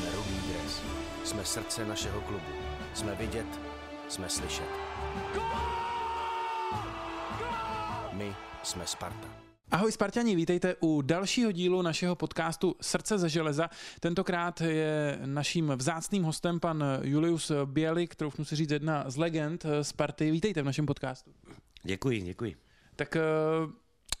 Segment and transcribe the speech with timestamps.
[0.00, 0.82] Jsme Rudý dres.
[1.24, 2.44] Jsme srdce našeho klubu.
[2.94, 3.46] Jsme vidět,
[4.08, 4.68] jsme slyšet.
[8.12, 9.28] My jsme Sparta.
[9.70, 13.70] Ahoj Spartani, vítejte u dalšího dílu našeho podcastu Srdce ze železa.
[14.00, 20.30] Tentokrát je naším vzácným hostem pan Julius Bělik, troufnu si říct jedna z legend Sparty.
[20.30, 21.30] Vítejte v našem podcastu.
[21.82, 22.56] Děkuji, děkuji.
[22.96, 23.20] Tak eh,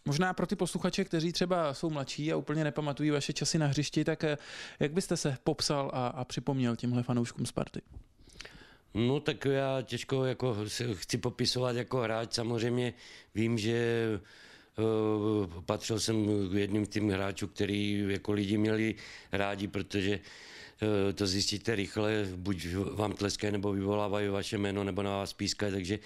[0.04, 4.04] Možná pro ty posluchače, kteří třeba jsou mladší a úplně nepamatují vaše časy na hřišti,
[4.04, 4.38] tak eh,
[4.80, 7.80] jak byste se popsal a, a připomněl těmhle fanouškům Sparty?
[8.94, 10.56] No tak já těžko jako
[10.92, 12.32] chci popisovat jako hráč.
[12.32, 12.94] Samozřejmě
[13.34, 14.06] vím, že
[14.78, 18.94] uh, patřil jsem k jedním tím hráčů, který jako lidi měli
[19.32, 20.20] rádi, protože
[20.82, 25.72] uh, to zjistíte rychle, buď vám tleskají nebo vyvolávají vaše jméno, nebo na vás pískají,
[25.72, 25.98] takže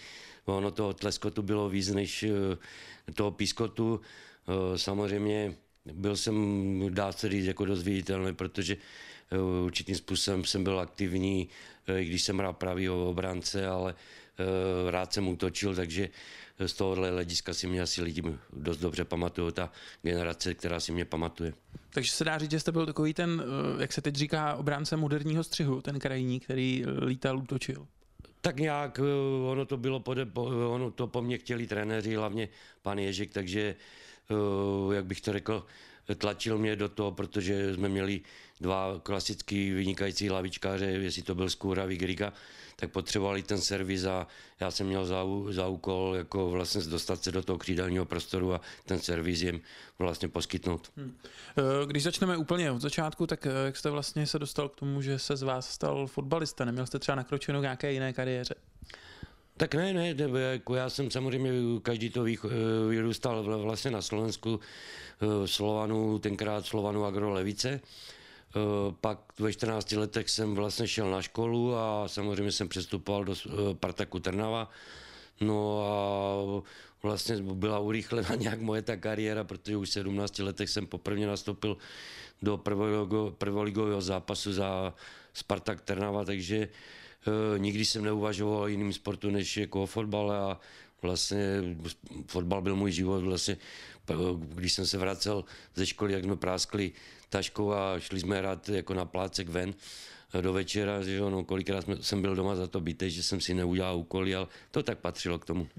[0.45, 4.01] ono toho tleskotu bylo víc než uh, toho pískotu.
[4.47, 5.55] Uh, samozřejmě
[5.93, 8.77] byl jsem, dá se říct, jako dost viditelný, protože
[9.31, 11.49] eh, určitým způsobem jsem byl aktivní,
[11.87, 13.95] eh, i když jsem hrál pravý obránce, ale
[14.39, 16.09] eh, rád jsem útočil, takže
[16.67, 21.05] z tohohle hlediska si mě asi lidi dost dobře pamatují, ta generace, která si mě
[21.05, 21.53] pamatuje.
[21.91, 23.45] Takže se dá říct, že jste byl takový ten,
[23.79, 27.87] jak se teď říká, obránce moderního střihu, ten krajní, který lítal, útočil.
[28.45, 29.01] Tak nějak
[29.51, 30.27] ono to bylo, pode,
[30.69, 32.49] ono to po mně chtěli trenéři, hlavně
[32.83, 33.77] pan Ježek, takže
[34.31, 35.67] Eh, jak bych to řekl,
[36.19, 38.21] tlačil mě do toho, protože jsme měli
[38.61, 42.33] dva klasický vynikající lavičkáře, jestli to byl Skůra, Vigriga,
[42.77, 44.27] tak potřebovali ten servis a
[44.61, 48.61] já jsem měl za, za úkol jako vlastně dostat se do toho křídelního prostoru a
[48.87, 49.61] ten servis jim
[49.99, 50.93] vlastně poskytnout.
[50.97, 51.17] Hmm.
[51.87, 55.19] Když začneme úplně od začátku, tak eh, jak jste vlastně se dostal k tomu, že
[55.19, 56.65] se z vás stal fotbalista?
[56.65, 58.55] Neměl jste třeba nakročeno nějaké jiné kariéře?
[59.57, 61.51] Tak ne, ne, ne, jako já jsem samozřejmě,
[61.83, 62.39] každý to eh,
[62.89, 64.61] vyrůstal vlastně na Slovensku,
[65.23, 67.69] eh, Slovanu, tenkrát Slovanu Agrolevice.
[67.71, 67.81] Eh,
[69.01, 73.35] pak ve 14 letech jsem vlastně šel na školu a samozřejmě jsem přestupoval do
[73.75, 74.71] Partaku Trnava.
[75.41, 75.97] No a
[77.03, 81.77] vlastně byla urychlena nějak moje ta kariéra, protože už v 17 letech jsem poprvé nastoupil
[82.43, 82.59] do
[83.39, 84.95] prvoligového zápasu za
[85.33, 86.69] Spartak Trnava, takže Eh,
[87.59, 90.61] nikdy jsem neuvažoval o jiným sportu než jako o fotbale a
[91.05, 91.63] vlastně
[92.27, 93.25] fotbal byl můj život.
[93.25, 93.57] Vlastně,
[94.55, 96.93] když jsem se vracel ze školy, jak jsme práskli
[97.29, 99.75] taškou a šli jsme hrát jako na plácek ven
[100.35, 103.55] eh, do večera, že ono, kolikrát jsem byl doma za to bytej, že jsem si
[103.55, 105.69] neudělal úkoly, ale to tak patřilo k tomu.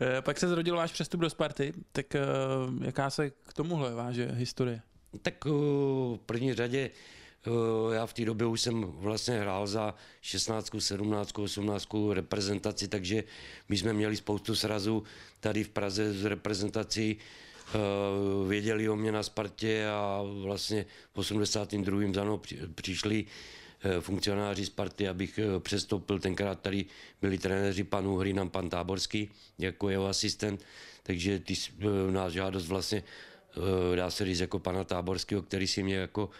[0.00, 2.06] Eh, pak se zrodil váš přestup do Sparty, tak
[2.80, 4.82] jaká se k tomuhle váže historie?
[5.22, 6.90] Tak v první řadě Eh,
[7.92, 13.24] já v té době už jsem vlastně hrál za 16, 17, 18 reprezentaci, takže
[13.68, 15.02] my jsme měli spoustu srazů
[15.40, 17.78] tady v Praze z reprezentací, eh,
[18.48, 22.14] věděli o mě na Spartě a vlastně v 82.
[22.14, 22.40] za mnou
[22.74, 23.24] přišli
[23.84, 26.18] eh, funkcionáři Sparty, abych přestoupil.
[26.18, 26.84] Tenkrát tady
[27.20, 30.64] byli trenéři pan Uhrinam, pan Táborský, jako jeho asistent,
[31.02, 31.54] takže ty
[32.10, 33.02] nás žádost vlastně
[33.94, 36.30] dá se říct jako pana Táborského, který si mě jako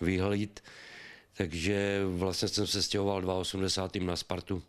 [0.00, 0.60] vyhlíd.
[1.36, 4.06] Takže vlastně jsem se stěhoval 82.
[4.06, 4.62] na Spartu.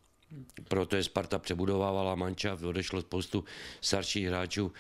[0.67, 3.43] Proto je Sparta přebudovávala manča, odešlo spoustu
[3.81, 4.71] starších hráčů,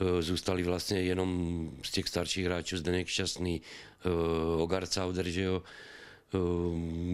[0.00, 4.08] e, zůstali vlastně jenom z těch starších hráčů Zdeněk Šťastný, e,
[4.62, 5.62] Ogar Cauder, že jo,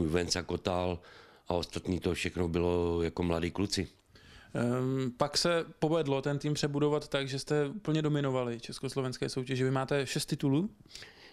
[0.06, 0.98] Venca Kotal
[1.48, 3.88] a ostatní to všechno bylo jako mladí kluci.
[4.54, 9.64] Um, pak se povedlo ten tým přebudovat tak, že jste úplně dominovali československé soutěže.
[9.64, 10.70] Vy máte šest titulů?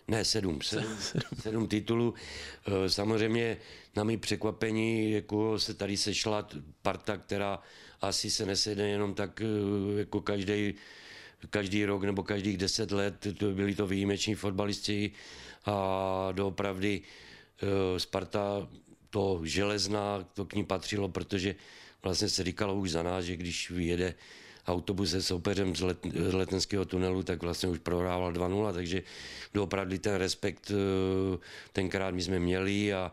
[0.08, 0.62] Ne, sedm.
[0.62, 0.98] Sedm,
[1.42, 2.14] sedm titulů.
[2.68, 3.58] Eh, samozřejmě
[3.96, 6.48] na mý překvapení jako se tady sešla
[6.82, 7.60] parta, která
[8.02, 10.74] asi se nesede jenom tak eh, jako každý
[11.50, 15.12] každý rok nebo každých deset let, to byli to výjimeční fotbalisti
[15.66, 17.02] a doopravdy
[17.62, 18.68] eh, Sparta
[19.10, 21.56] to železná, to k ní patřilo, protože
[22.04, 24.16] vlastně se říkalo už za nás, že když vyjede
[24.68, 29.04] autobus se soupeřem z, let, z letenského tunelu, tak vlastně už prohrával 2-0, takže
[29.54, 31.38] doopravdy ten respekt eh,
[31.74, 33.12] tenkrát my jsme měli a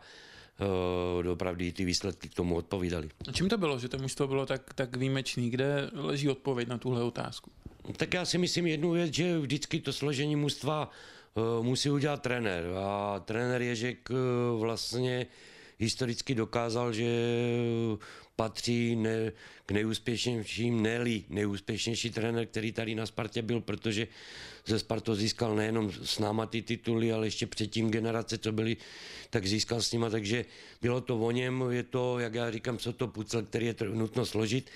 [0.59, 3.09] uh, doopravdy ty výsledky k tomu odpovídali.
[3.27, 5.49] A čím to bylo, že to mužstvo bylo tak, tak výjimečný?
[5.49, 7.51] Kde leží odpověď na tuhle otázku?
[7.97, 10.91] Tak já si myslím jednu věc, že vždycky to složení mužstva
[11.33, 14.09] uh, musí udělat trenér a trenér Ježek
[14.57, 15.27] vlastně
[15.79, 17.07] historicky dokázal, že
[18.35, 19.31] patří ne,
[19.65, 24.07] k nejúspěšnějším, ne nejúspěšnější trenér, který tady na Spartě byl, protože
[24.65, 28.77] ze Sparto získal nejenom s náma ty tituly, ale ještě předtím generace, co byly,
[29.29, 30.45] tak získal s nima, takže
[30.81, 34.25] bylo to o něm, je to, jak já říkám, co to pucel, který je nutno
[34.25, 34.69] složit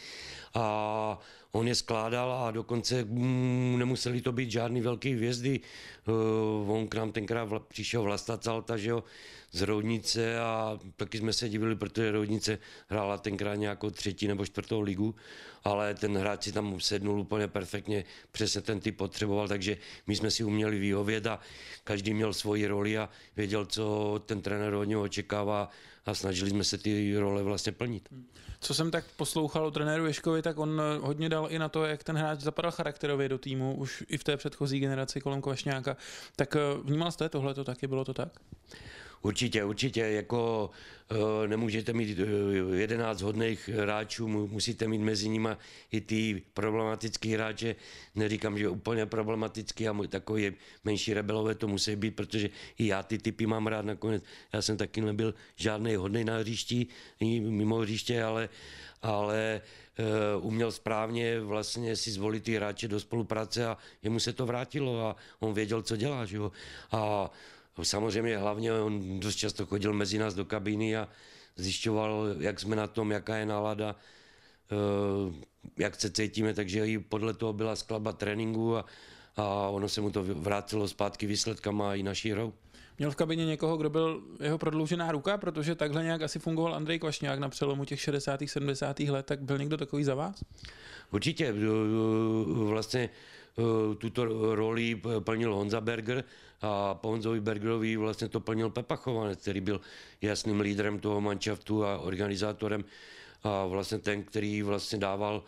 [0.53, 1.19] a
[1.51, 5.59] on je skládal a dokonce mm, nemuseli to být žádný velký hvězdy.
[6.07, 9.03] Uh, on k nám tenkrát vla, přišel Vlasta Calta, že jo,
[9.51, 14.81] z Roudnice a taky jsme se divili, protože Roudnice hrála tenkrát nějakou třetí nebo čtvrtou
[14.81, 15.15] ligu,
[15.63, 19.77] ale ten hráč si tam sednul úplně perfektně, přesně ten typ potřeboval, takže
[20.07, 21.39] my jsme si uměli vyhovět a
[21.83, 25.69] každý měl svoji roli a věděl, co ten trenér od něho očekává
[26.05, 28.09] a snažili jsme se ty role vlastně plnit.
[28.59, 32.03] Co jsem tak poslouchal o trenéru Ješkovi, tak on hodně dal i na to, jak
[32.03, 35.97] ten hráč zapadal charakterově do týmu, už i v té předchozí generaci kolem Kvašňáka.
[36.35, 38.39] Tak eh, vnímal jste tohle to taky, bylo to tak?
[39.21, 40.69] Určitě, určitě, jako
[41.11, 45.49] uh, nemůžete mít uh, 11 hodných hráčů, musíte mít mezi nimi
[45.91, 47.75] i ty problematický hráče,
[48.15, 50.51] neříkám, že úplně problematický a takový
[50.83, 54.23] menší rebelové to musí být, protože i já ty typy mám rád nakonec.
[54.53, 56.87] Já jsem taky nebyl žádný hodný na hřišti,
[57.39, 58.49] mimo hřiště, ale,
[59.01, 59.61] ale
[60.39, 65.05] uh, uměl správně vlastně si zvolit ty hráče do spolupráce a jemu se to vrátilo
[65.05, 66.25] a on věděl, co dělá.
[66.25, 66.51] Že jo?
[66.91, 67.31] A
[67.83, 71.07] Samozřejmě hlavně on dost často chodil mezi nás do kabíny a
[71.55, 73.95] zjišťoval, jak jsme na tom, jaká je nálada,
[74.71, 75.45] eh,
[75.77, 78.85] jak se cítíme, takže i podle toho byla skladba tréninku a,
[79.35, 82.53] a ono se mu to vrátilo zpátky výsledkama i naší hrou.
[82.97, 86.99] Měl v kabině někoho, kdo byl jeho prodloužená ruka, protože takhle nějak asi fungoval Andrej
[86.99, 88.39] Kvašňák na přelomu těch 60.
[88.45, 88.99] 70.
[88.99, 90.43] let, tak byl někdo takový za vás?
[91.11, 91.53] Určitě,
[92.45, 93.40] vlastně Eh,
[93.97, 94.25] tuto
[94.55, 96.23] roli plnil Honza Berger
[96.61, 99.81] a po Honzovi Bergerovi vlastně to plnil Pepa Chovanec, který byl
[100.21, 102.83] jasným lídrem toho manšaftu a organizátorem
[103.43, 105.43] a vlastně ten, který vlastně dával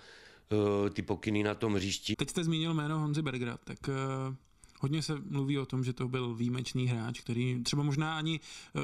[0.52, 2.16] uh, ty pokyny na tom hřišti.
[2.16, 4.36] Teď jste zmínil jméno Honzy Bergera, tak uh...
[4.80, 8.40] Hodně se mluví o tom, že to byl výjimečný hráč, který třeba možná ani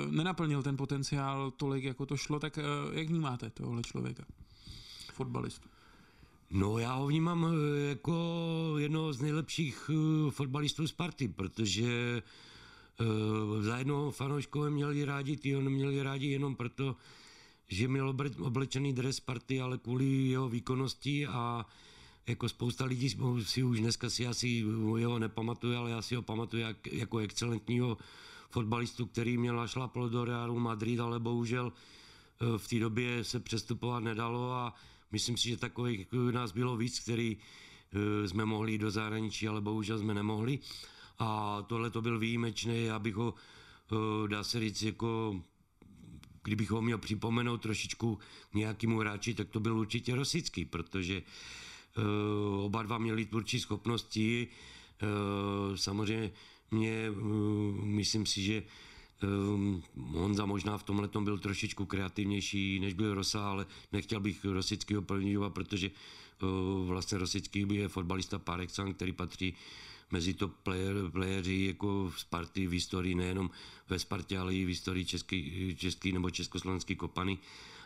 [0.09, 2.39] nenaplnil ten potenciál tolik, jako to šlo.
[2.39, 2.59] Tak
[2.93, 4.23] jak vnímáte tohle člověka,
[5.13, 5.69] fotbalistu?
[6.51, 12.21] No já ho vnímám eh, jako jednoho z nejlepších eh, fotbalistů Sparty, protože
[12.99, 16.95] uh, za jednoho fanouškové měli rádi, ty ho neměli rádi jenom proto,
[17.67, 21.65] že měl oblečený dres Sparty, ale kvůli jeho výkonnosti a
[22.27, 24.65] jako spousta lidí si už dneska si asi
[24.97, 27.97] jeho nepamatuje, ale já si ho pamatuju jak, jako excelentního
[28.49, 31.73] fotbalistu, který měl našlaplo do Realu Madrid, ale bohužel
[32.57, 34.73] v té době se přestupovat nedalo a
[35.11, 39.61] Myslím si, že takových nás bylo víc, který eh, jsme mohli jít do zahraničí, ale
[39.61, 40.59] bohužel jsme nemohli.
[41.19, 43.33] A tohle to byl výjimečný, já bych ho,
[43.91, 45.41] eh, dá se říct, jako
[46.43, 48.19] kdybych ho měl připomenout trošičku
[48.53, 51.21] nějakému hráči, tak to byl určitě Rosický, protože
[51.97, 54.47] uh, oba dva měli tvůrčí schopnosti.
[55.75, 56.31] Samozřejmě
[56.71, 57.11] mě,
[57.83, 58.63] myslím si, že
[59.23, 65.01] Um, Honza možná v tomhle byl trošičku kreativnější, než byl Rosa, ale nechtěl bych Rosického
[65.01, 65.91] plnit, protože
[66.41, 69.53] uh, vlastně Rosický je fotbalista par excellence, který patří
[70.11, 73.49] mezi to player, playeři jako v Sparty v historii, nejenom
[73.89, 77.37] ve Spartě, ale i v historii český, český nebo československý kopany.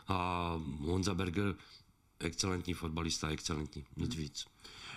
[0.07, 1.55] A Honza Berger,
[2.19, 4.45] excelentní fotbalista, excelentní, nic víc.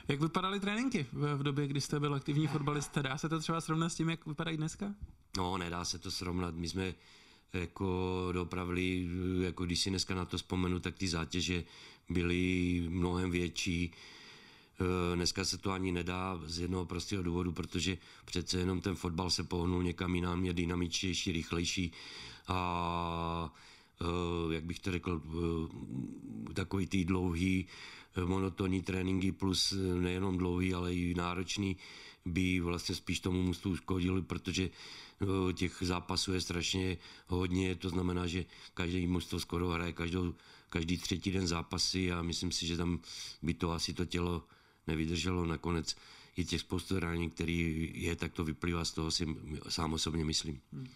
[0.08, 3.02] Jak vypadaly tréninky v době, kdy jste byl aktivní fotbalista?
[3.02, 4.94] Dá se to třeba srovnat s tím, jak vypadají dneska?
[5.36, 6.54] No, nedá se to srovnat.
[6.54, 6.94] My jsme
[7.52, 9.08] jako dopravili,
[9.40, 11.64] jako když si dneska na to vzpomenu, tak ty zátěže
[12.08, 13.92] byly mnohem větší.
[15.12, 19.30] E, dneska se to ani nedá z jednoho prostého důvodu, protože přece jenom ten fotbal
[19.30, 21.92] se pohnul někam jinam, je dynamičtější, rychlejší
[22.48, 23.54] a
[24.00, 25.22] e, jak bych to řekl,
[26.50, 27.66] e, takový ty dlouhý
[28.24, 31.76] monotonní tréninky plus nejenom dlouhý, ale i náročný
[32.26, 34.70] by vlastně spíš tomu mužstvu škodili, protože
[35.22, 40.34] Eh, těch zápasů je strašně hodně, to znamená, že každý mužstvo skoro hraje každou,
[40.68, 43.00] každý třetí den zápasy a myslím si, že tam
[43.42, 44.44] by to asi to tělo
[44.86, 45.96] nevydrželo nakonec
[46.36, 49.36] je těch spoustu zranění, který je, tak to vyplývá z toho si
[49.68, 50.60] sám osobně myslím.
[50.72, 50.88] Hmm.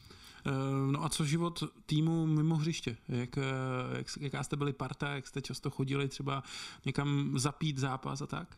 [0.92, 2.96] No a co život týmu mimo hřiště?
[3.08, 3.42] Jak, eh,
[3.96, 6.42] jak, jaká jste byli parta, jak jste často chodili třeba
[6.84, 8.56] někam zapít zápas a tak?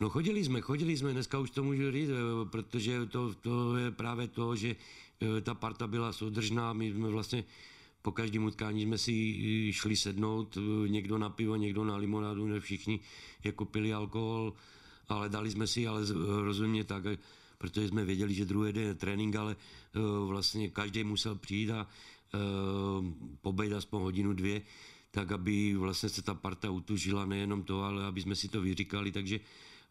[0.00, 3.90] No chodili jsme, chodili jsme, dneska už to můžu říct, eh, protože to, to je
[3.90, 4.76] právě to, že
[5.20, 7.44] eh, ta parta byla soudržná, my jsme vlastně
[8.02, 12.60] po každém utkání jsme si eh, šli sednout, někdo na pivo, někdo na limonádu, ne
[12.60, 13.00] všichni
[13.44, 14.52] jako pili alkohol,
[15.08, 16.02] ale dali jsme si, ale
[16.42, 17.04] rozumně tak,
[17.58, 19.56] protože jsme věděli, že druhý den je trénink, ale
[20.26, 21.86] vlastně každý musel přijít a
[23.40, 24.62] pobejt aspoň hodinu, dvě,
[25.18, 29.12] tak aby vlastně se ta parta utužila nejenom to, ale aby jsme si to vyříkali,
[29.12, 29.40] takže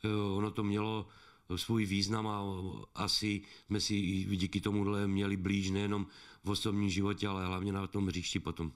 [0.03, 1.07] Eh, ono to mělo
[1.55, 2.43] svůj význam a
[2.95, 3.95] asi jsme si
[4.35, 6.07] díky tomuhle měli blíž nejenom
[6.43, 8.71] v osobním životě, ale hlavně na tom hřišti potom.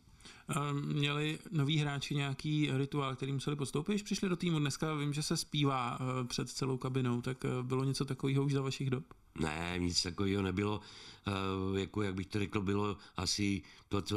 [0.72, 4.60] Měli noví hráči nějaký rituál, který museli podstoupit, když přišli do týmu?
[4.60, 8.54] Dneska vím, že se zpívá eh, před celou kabinou, tak eh, bylo něco takového už
[8.54, 9.04] za vašich dob?
[9.40, 10.82] Ne, nic takového nebylo.
[11.28, 14.16] Eh, jako, jak bych to řekl, bylo asi to, co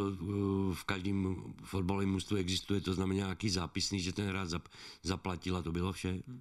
[0.75, 4.49] v každém fotbalovém mužstvu existuje, to znamená nějaký zápisný, že ten hráč
[5.03, 6.23] zaplatil a to bylo vše.
[6.29, 6.41] Hmm.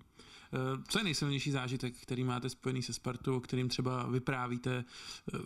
[0.88, 4.86] Co je nejsilnější zážitek, který máte spojený se Spartou, o kterým třeba vyprávíte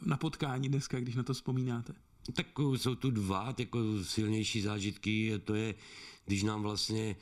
[0.05, 1.93] na potkání dneska, když na to vzpomínáte?
[2.33, 5.33] Tak jsou tu dva jako silnější zážitky.
[5.43, 5.75] To je,
[6.25, 7.15] když nám vlastně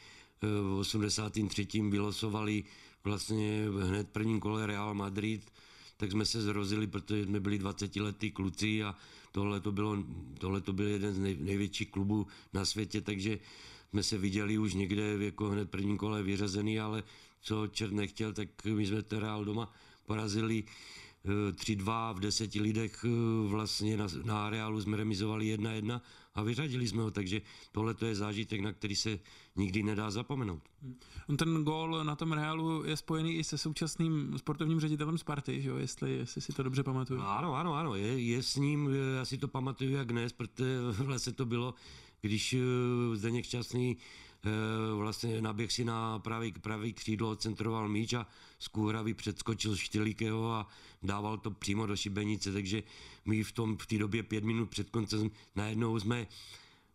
[0.44, 1.68] eh, v 83.
[1.90, 2.64] vylosovali
[3.04, 5.52] vlastně hned prvním kole Real Madrid,
[5.98, 8.96] tak jsme se zrozili, protože jsme byli 20 letý kluci a
[9.32, 10.04] tohle to, bylo,
[10.40, 13.40] tohle to byl jeden z nej, největších klubů na světě, takže
[13.90, 17.04] jsme se viděli už někde jako hned prvním kole vyřazený, ale
[17.42, 19.74] co čert nechtěl, tak my jsme ten Real doma
[20.06, 20.64] porazili
[21.26, 26.02] 3-2 v deseti lidech eh, vlastně na, na areálu jsme remizovali 1-1
[26.36, 27.42] a vyřadili jsme ho, takže
[27.72, 29.20] tohle to je zážitek, na který se
[29.56, 30.64] nikdy nedá zapomenout.
[31.30, 35.70] On ten gól na tom reálu je spojený i se současným sportovním ředitelem Sparty, že
[35.70, 35.78] jo?
[35.78, 37.22] Jestli, jestli si to dobře pamatuju.
[37.22, 41.34] Ano, ano, ano, je, je s ním, já si to pamatuju jak dnes, protože vlastně
[41.34, 41.74] to bylo,
[42.22, 44.35] když eh, Zdeněk Šťastný Eh,
[44.98, 48.28] vlastně naběh si na pravý, pravý křídlo, centroval míč a
[48.60, 50.68] z kůhravy předskočil Štylíkeho a
[51.04, 52.84] dával to přímo do šibenice, takže
[53.26, 56.28] my v tom v té době pět minut před koncem najednou jsme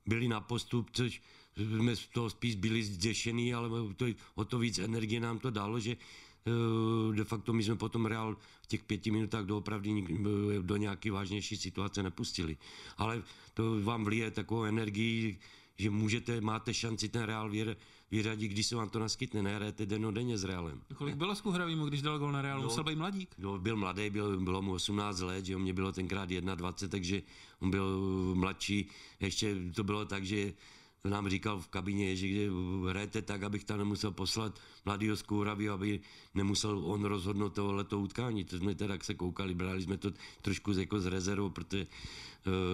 [0.07, 1.23] byli na postup, což
[1.57, 5.81] jsme z toho spíš byli zděšený, ale to, o to víc energie nám to dalo,
[5.81, 10.07] že eh, de facto my jsme potom Real v těch pěti minutách doopravdy
[10.63, 12.57] do nějaké vážnější situace nepustili.
[12.97, 13.23] Ale
[13.55, 15.39] to vám vlije takovou energii,
[15.81, 17.51] že můžete, máte šanci ten Real
[18.11, 20.83] vyřadit, když se vám to naskytne, nehrajete denně s Realem.
[20.95, 22.59] Kolik bylo s Kuhravým, když dal gol na Real?
[22.59, 23.35] No, Musel být mladík?
[23.39, 27.23] No, byl mladý, byl, bylo mu 18 let, že mě bylo tenkrát 21, takže
[27.61, 28.01] on byl
[28.35, 28.89] mladší.
[29.21, 30.53] Ještě to bylo tak, že
[31.05, 32.45] nám říkal v kabině, že kde
[32.89, 36.01] hrajete tak, abych tam nemusel poslat mladýho z Kůhravy, aby
[36.35, 38.45] nemusel on rozhodnout tohleto utkání.
[38.45, 41.87] To jsme teda se koukali, brali jsme to trošku jako z rezervou, protože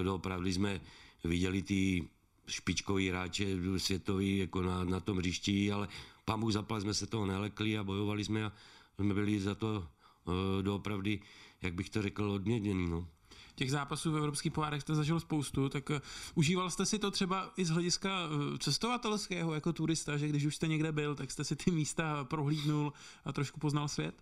[0.04, 0.80] uh, opravdu jsme
[1.25, 2.08] viděli ty
[2.48, 5.88] špičkový hráče světový jako na, na tom hřišti, ale
[6.24, 8.52] pán Bůh zapal, jsme se toho nelekli a bojovali jsme a
[8.94, 9.88] jsme byli za to
[10.24, 11.20] uh, doopravdy,
[11.62, 12.90] jak bych to řekl, odměněný.
[12.90, 13.08] No.
[13.54, 15.96] Těch zápasů v evropských pohárech jste zažil spoustu, tak uh,
[16.34, 20.56] užíval jste si to třeba i z hlediska uh, cestovatelského jako turista, že když už
[20.56, 22.92] jste někde byl, tak jste si ty místa prohlídnul
[23.24, 24.14] a trošku poznal svět?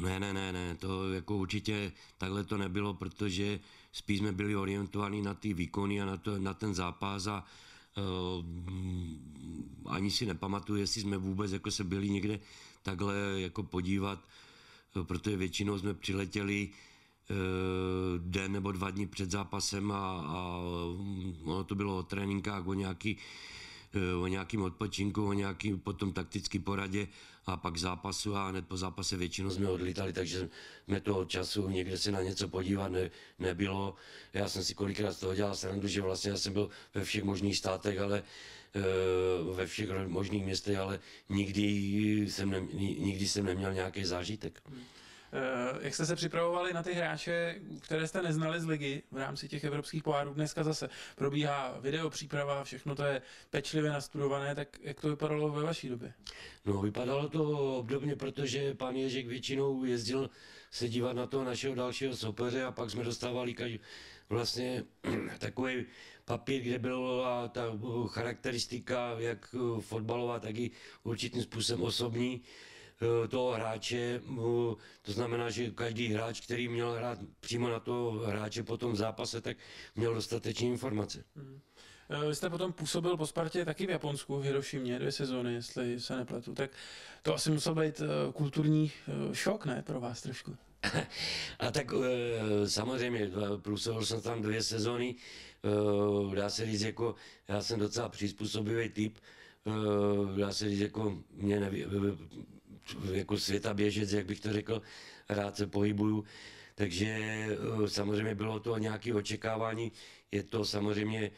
[0.00, 3.60] Ne, ne, ne, ne, to jako určitě takhle to nebylo, protože
[3.92, 7.44] spíš jsme byli orientovaní na ty výkony a na, to, na ten zápas a
[7.96, 8.44] uh,
[9.86, 12.40] ani si nepamatuju, jestli jsme vůbec jako se byli někde
[12.82, 14.18] takhle jako podívat,
[14.96, 16.68] uh, protože většinou jsme přiletěli
[17.30, 17.36] uh,
[18.18, 20.58] den nebo dva dny před zápasem a, a
[21.44, 23.18] ono to bylo o tréninkách, o nějaký Eh,
[24.22, 27.08] o nějakým odpočinku, o nějakým potom taktický poradě
[27.46, 30.48] a pak zápasu a hned po zápase většinou jsme odlítali, takže
[30.84, 33.94] jsme toho času někde se na něco podívat ne, nebylo.
[34.32, 37.24] Já jsem si kolikrát z toho dělal srandu, že vlastně já jsem byl ve všech
[37.24, 38.22] možných státech, ale
[38.74, 38.80] eh,
[39.54, 41.62] ve všech možných městech, ale nikdy
[42.30, 42.60] jsem, ne,
[42.98, 44.62] nikdy jsem neměl nějaký zážitek.
[44.66, 44.80] Hmm.
[45.34, 49.48] Eh, jak jste se připravovali na ty hráče, které jste neznali z ligy v rámci
[49.48, 50.34] těch evropských pohárů?
[50.34, 55.62] Dneska zase probíhá video příprava, všechno to je pečlivě nastudované, tak jak to vypadalo ve
[55.62, 56.12] vaší době?
[56.66, 60.30] No, vypadalo to obdobně, protože pan Ježek většinou jezdil
[60.70, 63.80] se dívat na toho našeho dalšího soupeře a pak jsme dostávali každý,
[64.28, 64.84] vlastně
[65.38, 65.86] takový
[66.24, 67.62] papír, kde byla ta
[68.06, 70.70] charakteristika, jak fotbalová, tak i
[71.02, 72.42] určitým způsobem osobní
[73.28, 74.20] toho hráče.
[74.24, 78.96] Eh, to znamená, že každý hráč, který měl hrát přímo na toho hráče po tom
[78.96, 79.56] zápase, tak
[79.96, 81.24] měl dostatečné informace.
[81.36, 81.60] Hmm.
[82.28, 86.16] Vy jste potom působil po Spartě taky v Japonsku, v Hirošimě, dvě sezóny, jestli se
[86.16, 86.54] nepletu.
[86.54, 86.70] Tak
[87.22, 88.02] to asi musel být
[88.34, 88.92] kulturní
[89.32, 90.56] šok, ne, pro vás trošku?
[91.58, 91.92] A tak
[92.66, 93.30] samozřejmě,
[93.62, 95.14] působil jsem tam dvě sezóny,
[96.34, 97.14] dá se říct, jako
[97.48, 99.18] já jsem docela přizpůsobivý typ,
[100.36, 101.84] dá se říct, jako mě neví,
[103.12, 104.82] jako světa běžec, jak bych to řekl,
[105.28, 106.24] rád se pohybuju.
[106.74, 109.92] Takže eh, samozřejmě bylo to nějaké očekávání.
[110.32, 111.30] Je to samozřejmě,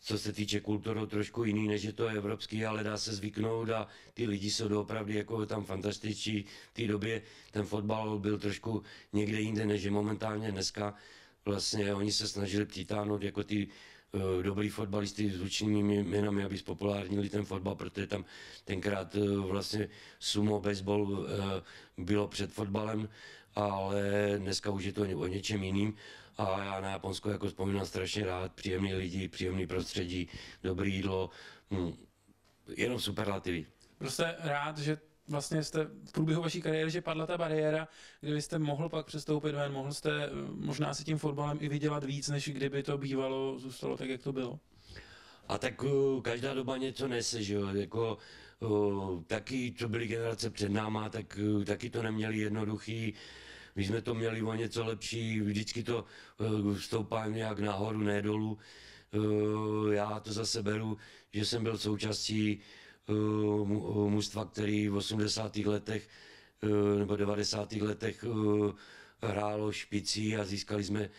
[0.00, 3.86] co se týče kultury, trošku jiný, než je to evropský, ale dá se zvyknout a
[4.14, 6.44] ty lidi jsou opravdu jako tam fantastičtí.
[6.70, 10.94] V té době ten fotbal byl trošku někde jinde, než je momentálně dneska.
[11.44, 13.68] Vlastně oni se snažili přitáhnout jako ty
[14.42, 18.24] dobrý fotbalisty s zvučnými jménami, aby spopulárnili ten fotbal, protože tam
[18.64, 19.88] tenkrát eh, vlastně
[20.18, 21.62] sumo baseball eh,
[21.98, 23.08] bylo před fotbalem
[23.54, 24.02] ale
[24.38, 25.96] dneska už je to o něčem jiným
[26.38, 30.28] a já na Japonsko jako vzpomínám strašně rád, příjemný lidi, příjemný prostředí,
[30.62, 31.30] dobrý jídlo,
[31.70, 31.92] hm,
[32.76, 33.66] jenom superlativy.
[33.98, 34.98] Prostě rád, že
[35.30, 37.88] vlastně jste v průběhu vaší kariéry, že padla ta bariéra,
[38.20, 42.04] kde jste mohl pak přestoupit ven, mohl jste eh, možná si tím fotbalem i vydělat
[42.04, 44.58] víc, než kdyby to bývalo, zůstalo tak, jak to bylo.
[45.48, 48.18] A tak uh, každá doba něco nese, že jo, jako
[48.60, 53.14] uh, taky, co byly generace před náma, tak uh, taky to neměli jednoduchý,
[53.76, 56.04] my jsme to měli o něco lepší, vždycky to
[56.78, 58.58] stoupá nějak nahoru, ne dolů.
[59.92, 60.96] Já to zase beru,
[61.32, 62.60] že jsem byl součástí
[64.08, 65.56] mužstva, který v 80.
[65.56, 66.08] letech
[66.62, 67.72] uh, nebo 90.
[67.72, 68.24] letech
[69.22, 71.10] hrálo špicí a získali jsme,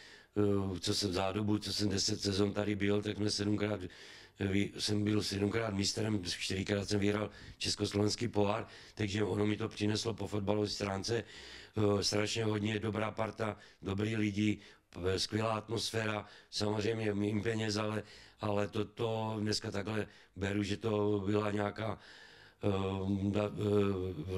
[0.79, 3.79] co jsem za dobu, co jsem 10 sezon tady byl, tak jsme sedmkrát
[4.79, 10.27] jsem byl sedmkrát mistrem, čtyřikrát jsem vyhrál československý pohár, takže ono mi to přineslo po
[10.27, 11.23] fotbalové stránce
[12.01, 14.59] strašně hodně dobrá parta, dobrý lidi,
[15.17, 18.03] skvělá atmosféra, samozřejmě mým peněz, ale,
[18.41, 21.99] ale to, to dneska takhle beru, že to byla nějaká
[23.29, 23.41] dá,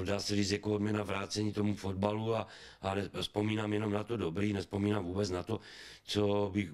[0.04, 2.46] dá se říct jako odměna vrácení tomu fotbalu a,
[2.82, 5.60] a vzpomínám jenom na to dobrý, nespomínám vůbec na to,
[6.04, 6.70] co bych,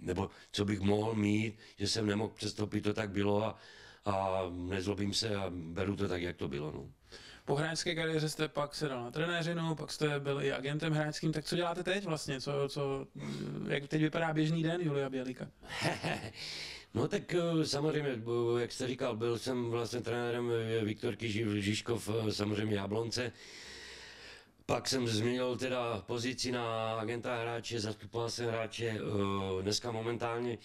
[0.00, 3.58] nebo co bych mohl mít, že jsem nemohl přestoupit, to tak bylo a,
[4.04, 6.72] a nezlobím se a beru to tak, jak to bylo.
[6.72, 6.90] No.
[7.46, 11.32] Po hráčské kariéře jste pak se dal na trenéřinu, pak jste byl i agentem hráčským,
[11.32, 12.40] tak co děláte teď vlastně?
[12.40, 13.06] Co, co,
[13.68, 15.46] jak teď vypadá běžný den Julia Bělíka?
[16.94, 21.28] No tak eh, samozřejmě, eh, jak jste říkal, byl jsem vlastně trenérem eh, Viktorky
[21.62, 23.32] Žižkov, samozřejmě Jablonce.
[24.66, 28.98] Pak jsem změnil teda pozici na agenta hráče, zastupoval jsem hráče.
[29.62, 30.58] Dneska momentálně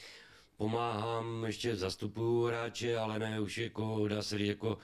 [0.58, 4.78] pomáhám, ještě zastupuju hráče, ale ne už jako, dá se říct, jako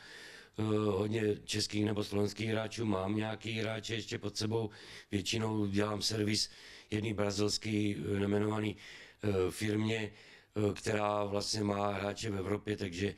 [0.88, 2.86] hodně českých nebo slovenských hráčů.
[2.86, 4.70] Mám nějaký hráče ještě pod sebou.
[5.12, 6.50] Většinou dělám servis
[6.92, 8.76] jedný brazilský nemenovaný
[9.50, 10.12] firmě,
[10.58, 13.14] Eh, která vlastně má hráče v Evropě, takže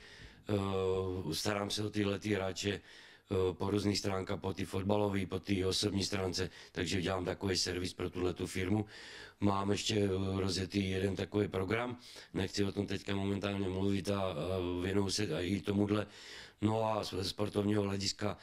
[1.33, 2.81] starám se o tyhle ty hráče
[3.53, 8.09] po různých stránkách, po ty fotbalové, po ty osobní stránce, takže dělám takový servis pro
[8.09, 8.85] tuhle tu firmu.
[9.39, 11.97] Mám ještě rozjetý jeden takový program,
[12.33, 14.35] nechci o tom teďka momentálně mluvit a,
[14.83, 16.07] věnuju se i tomuhle.
[16.61, 18.37] No a z sportovního hlediska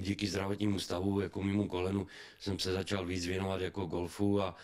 [0.00, 2.06] díky zdravotnímu stavu, jako mimo kolenu,
[2.40, 4.56] jsem se začal víc věnovat jako golfu a,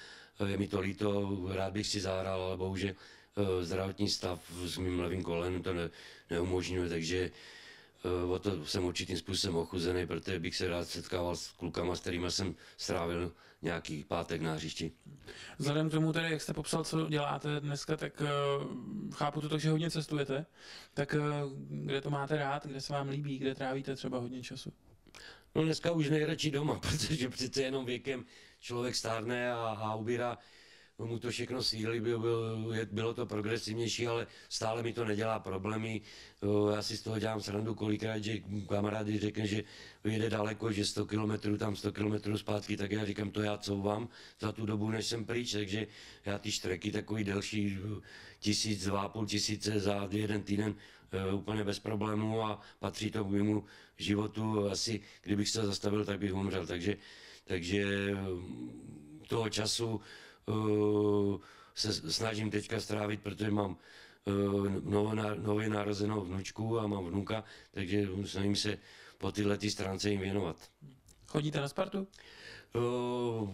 [0.46, 5.00] je mi to líto, rád bych si zahrál, ale bohužel eh, zdravotní stav s mým
[5.00, 5.90] levým kolenem to ne,
[6.30, 7.63] neumožňuje, takže eh,
[8.30, 12.30] o to jsem určitým způsobem ochuzený, protože bych se rád setkával s klukama, s kterými
[12.30, 14.92] jsem strávil nějaký pátek na hřišti.
[15.58, 19.60] Vzhledem k tomu, tedy, jak jste popsal, co děláte dneska, tak uh, chápu to tak,
[19.60, 20.46] že hodně cestujete.
[20.94, 24.72] Tak uh, kde to máte rád, kde se vám líbí, kde trávíte třeba hodně času?
[25.54, 28.24] No dneska už nejradši doma, protože přece jenom věkem
[28.60, 30.38] člověk stárne a, a ubírá
[30.98, 36.00] mu to všechno síly, by, byl, bylo to progresivnější, ale stále mi to nedělá problémy.
[36.74, 39.64] Já si z toho dělám srandu kolikrát, že kamarád řekne, že
[40.04, 44.09] jede daleko, že 100 km tam 100 km zpátky, tak já říkám, to já couvám
[44.40, 45.87] za tu dobu, než jsem pryč, takže
[46.24, 47.78] já ty štreky takový delší,
[48.38, 50.74] tisíc, dva půl tisíce za jeden týden
[51.12, 53.64] e, úplně bez problémů a patří to k mému
[53.96, 54.68] životu.
[54.70, 56.66] Asi kdybych se zastavil, tak bych umřel.
[56.66, 56.96] Takže
[57.44, 60.00] takže mm, toho času
[61.74, 63.76] se snažím teďka strávit, protože mám
[64.24, 64.66] uh,
[65.37, 68.78] nově narozenou vnučku a mám vnuka, takže snažím se
[69.18, 70.57] po tyhle ty stránce jim věnovat.
[71.26, 72.09] Chodíte na Spartu?
[72.74, 73.50] Uh,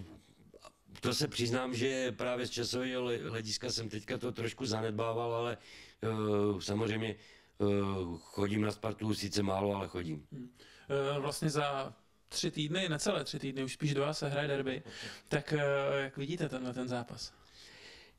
[1.01, 5.59] to se přiznám, že právě z časového hlediska jsem teďka to trošku zanedbával, ale
[6.03, 7.17] uh, samozřejmě
[7.59, 10.27] uh, chodím na Spartu, sice málo, ale chodím.
[10.33, 10.51] Hmm.
[11.21, 11.95] Vlastně za
[12.31, 14.83] tři týdny, necelé tři týdny, už spíš dva se hraje derby.
[15.29, 17.33] Tak eh, jak vidíte tenhle ten zápas?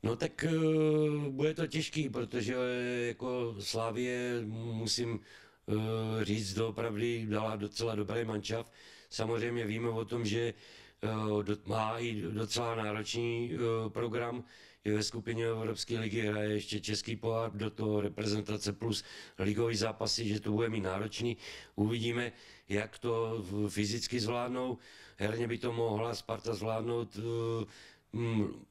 [0.02, 2.54] No tak uh, bude to těžký, protože
[3.08, 5.20] jako Slávě musím
[5.66, 5.76] uh,
[6.22, 8.72] říct doopravdy dala docela dobrý mančav.
[9.10, 10.54] Samozřejmě víme o tom, že
[11.66, 13.50] má i docela náročný
[13.88, 14.44] program,
[14.84, 19.04] je ve skupině Evropské ligy, hraje ještě Český pohár, do toho reprezentace plus
[19.38, 21.36] ligový zápasy, že to bude mít náročný.
[21.74, 22.32] Uvidíme,
[22.72, 24.78] jak to fyzicky zvládnou.
[25.16, 27.64] Herně by to mohla Sparta zvládnout, eh,
[28.12, 28.64] mm,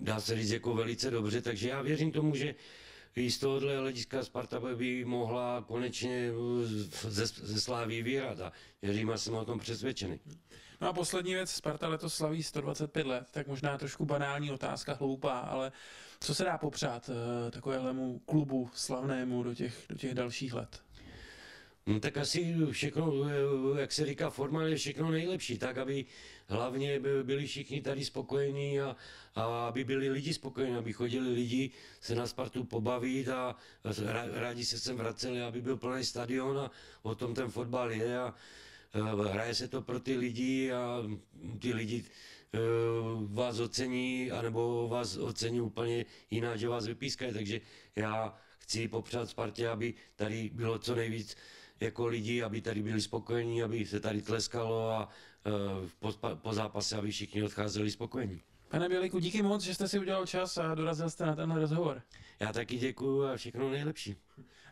[0.00, 2.54] dá se říct, jako velice dobře, takže já věřím tomu, že
[3.16, 8.52] i z tohohle hlediska Sparta by mohla konečně eh, ze, ze Sláví vyhrát a
[8.82, 10.20] věřím a jsem o tom přesvědčený.
[10.80, 15.38] No a poslední věc, Sparta letos slaví 125 let, tak možná trošku banální otázka, hloupá,
[15.38, 15.72] ale
[16.20, 17.14] co se dá popřát uh,
[17.50, 20.83] takovéhlemu klubu slavnému do těch, do těch dalších let?
[21.86, 23.28] No tak asi všechno,
[23.78, 26.04] jak se říká, formálně všechno nejlepší, tak aby
[26.48, 28.96] hlavně by- byli všichni tady spokojení a,
[29.34, 31.70] a aby byli lidi spokojení, aby chodili lidi
[32.00, 33.56] se na Spartu pobavit a
[34.32, 36.70] rádi se sem vraceli, aby byl plný stadion a
[37.02, 38.34] o tom ten fotbal je a
[38.94, 41.02] eh, hraje se to pro ty lidi a
[41.58, 42.04] ty lidi
[42.54, 42.58] eh,
[43.26, 47.60] vás ocení, anebo vás ocení úplně jinak, že vás vypískají, takže
[47.96, 51.36] já chci popřát Spartě, aby tady bylo co nejvíc
[51.80, 55.08] jako lidi, aby tady byli spokojení, aby se tady tleskalo a
[55.46, 55.50] eh,
[55.98, 58.42] po, po zápase, aby všichni odcházeli spokojení.
[58.68, 62.02] Pane Běliku, díky moc, že jste si udělal čas a dorazil jste na tenhle rozhovor.
[62.40, 64.16] Já taky děkuju a všechno nejlepší.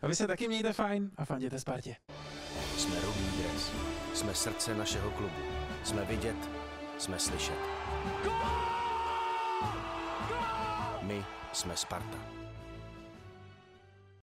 [0.01, 1.95] A vy se taky mějte fajn a fanděte Spartě.
[2.77, 3.71] Jsme rudý dres.
[4.13, 5.35] Jsme srdce našeho klubu.
[5.83, 6.49] Jsme vidět,
[6.97, 7.57] jsme slyšet.
[11.01, 12.42] My jsme Sparta.